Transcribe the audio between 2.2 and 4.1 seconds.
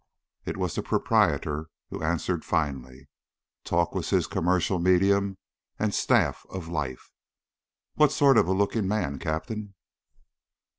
finally. Talk was